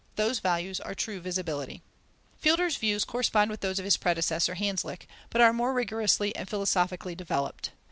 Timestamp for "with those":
3.51-3.77